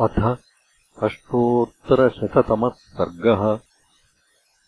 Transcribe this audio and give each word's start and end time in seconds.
अथ 0.00 0.36
अष्टोत्तरशततमः 1.02 2.68
सर्गः। 2.68 3.60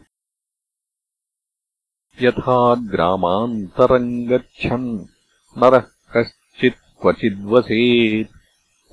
यथा 2.22 2.74
ग्रामान्तरम् 2.74 4.28
गच्छन् 4.28 5.06
नरः 5.58 5.84
कश्चित् 6.16 7.02
क्वचिद्वसेत् 7.02 8.36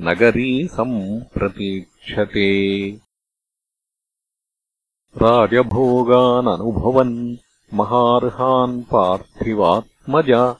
नगरी 0.00 0.68
सम्प्रतीक्षते। 0.68 2.48
राजभोगाननुभवन् 5.22 7.36
महार्हान् 7.74 8.82
पार्थिवात्मज 8.82 10.56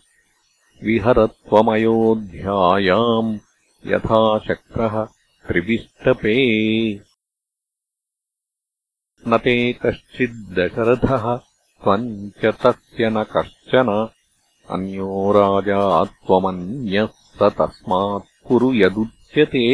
विहरत्वमयोध्यायाम् 0.85 3.39
यथा 3.87 4.39
शक्रः 4.39 5.09
त्रिविष्टपे। 5.49 7.01
न 9.29 9.39
ते 9.39 9.73
कश्चिद्दशरथः 9.73 11.37
त्वम् 11.37 12.31
च 12.31 12.45
तस्य 12.45 13.11
न 13.11 13.25
कश्चन 13.25 14.09
अन्यो 14.77 15.11
राजा 15.37 15.83
त्वमन्यः 16.27 17.07
स 17.39 17.51
तस्मात् 17.59 18.29
कुरु 18.49 18.73
यदुच्यते 18.83 19.65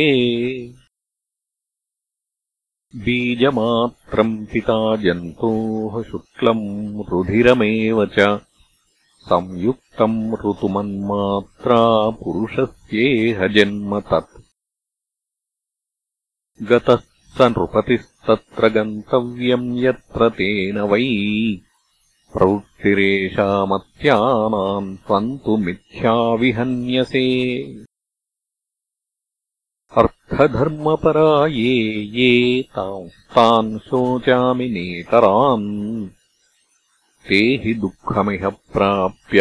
बीजमात्रम् 3.04 4.34
पिता 4.52 4.78
जन्तोः 5.04 6.02
शुक्लम् 6.10 6.66
रुधिरमेव 7.10 8.04
च 8.18 8.28
संयुक्तम् 9.28 10.18
ऋतुमन्मात्रा 10.44 11.78
पुरुषस्येह 12.22 13.46
जन्म 13.56 13.98
तत् 14.10 14.34
गतः 16.70 17.00
स 17.36 17.48
नृपतिस्तत्र 17.54 18.68
गन्तव्यम् 18.76 19.68
यत्र 19.84 20.28
तेन 20.38 20.78
वै 20.92 21.02
प्रवृत्तिरेषामत्यानाम् 22.36 24.96
त्वम् 25.06 25.38
तु 25.44 25.52
मिथ्याविहन्यसे 25.64 27.24
अर्थधर्मपरा 30.00 31.30
ये 31.46 31.74
ये 32.18 32.30
तान् 32.76 33.72
शोचामि 33.88 34.68
नेतरान् 34.76 35.68
ते 37.28 37.40
हि 37.62 37.72
दुःखमिह 37.82 38.44
प्राप्य 38.74 39.40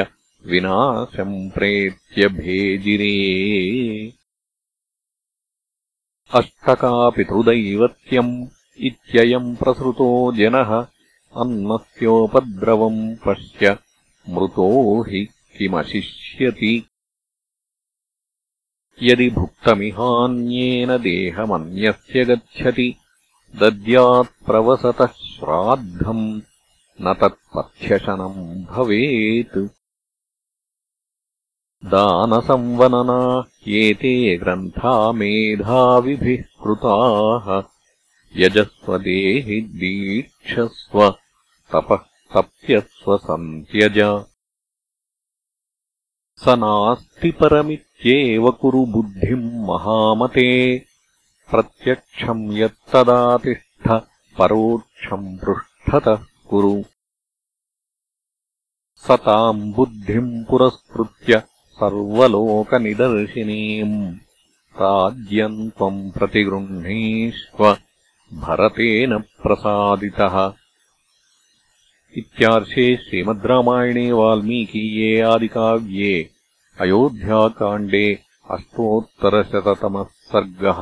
विनाशम् 0.51 1.37
प्रेत्य 1.55 2.21
भेजिरे। 2.37 3.15
अष्टकापितृदैवत्यम् 6.39 8.33
इत्ययम् 8.87 9.55
प्रसृतो 9.61 10.09
जनः 10.37 10.71
अन्नस्योपद्रवम् 11.37 13.15
पश्य 13.15 13.77
मृतो 14.29 15.01
हि 15.01 15.25
किमशिष्यति। 15.25 16.89
यदि 19.03 19.29
भुक्तमिहान्येन 19.29 20.97
देहमन्यस्य 20.97 22.25
गच्छति 22.25 22.95
दद्यात्प्रवसतः 23.55 25.05
श्राद्धम् 25.05 26.41
न 27.01 27.13
तत्पथ्यशनम् 27.13 28.65
भवेत्। 28.65 29.57
दानसंवनना 31.85 33.47
एते 33.67 34.37
ग्रन्था 34.37 35.11
मेधाविभिः 35.11 36.41
कृताः। 36.63 37.63
यजस्वदेहि 38.35 39.61
दीक्षस्व 39.61 41.17
तपः 41.73 41.99
तप्यस्वसन्त्यज 42.33 44.25
स 46.37 46.47
नास्ति 46.47 47.31
परमित्येव 47.31 48.51
कुरु 48.51 48.85
बुद्धिम् 48.85 49.67
महामते। 49.67 50.85
प्रत्यक्षम् 51.51 52.57
यत्तदातिष्ठ 52.57 54.03
परोक्षम् 54.37 55.37
पृष्ठतः 55.37 56.25
कुरु। 56.49 56.83
स 58.95 59.11
ताम् 59.11 59.73
बुद्धिम् 59.73 60.45
पुरस्कृत्य 60.45 61.43
सर्वलोकनिदर्शिनीम्। 61.71 64.15
राज्यम् 64.81 65.71
त्वम् 65.71 66.11
प्रतिगृह्णीष्व 66.11 67.77
भरतेन 68.33 69.19
प्रसादितः 69.19 70.64
इत्यार्षे 72.17 72.85
श्रीमद् 73.03 73.45
रामायणे 73.51 74.11
वाल्मीकीये 74.11 75.19
आदिकाव्ये 75.31 76.13
अयोध्याकाण्डे 76.85 78.07
अष्टोत्तरशततमः 78.55 80.03
सर्गः 80.31 80.81